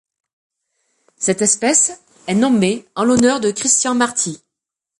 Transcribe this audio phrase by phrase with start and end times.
[1.15, 4.41] Cette espèce est nommée en l'honneur de Christian Marty.